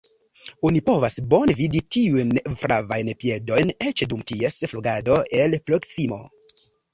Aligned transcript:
Oni 0.67 0.79
povas 0.85 1.17
bone 1.33 1.55
vidi 1.59 1.81
tiujn 1.95 2.31
flavajn 2.61 3.11
piedojn 3.25 3.73
eĉ 3.91 4.03
dum 4.15 4.25
ties 4.33 4.59
flugado, 4.73 5.21
el 5.43 5.59
proksimo. 5.69 6.21